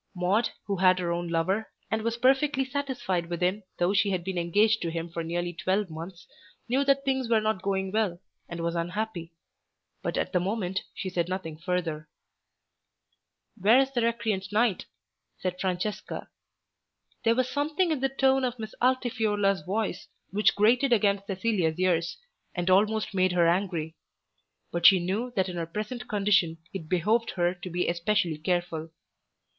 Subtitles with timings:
[0.15, 4.23] Maude who had her own lover, and was perfectly satisfied with him though she had
[4.23, 6.25] been engaged to him for nearly twelve months,
[6.67, 8.19] knew that things were not going well,
[8.49, 9.31] and was unhappy.
[10.01, 12.09] But at the moment she said nothing further.
[13.55, 14.87] "Where is this recreant knight?"
[15.37, 16.29] said Francesca.
[17.23, 22.17] There was something in the tone of Miss Altifiorla's voice which grated against Cecilia's ears,
[22.55, 23.95] and almost made her angry.
[24.71, 28.89] But she knew that in her present condition it behoved her to be especially careful.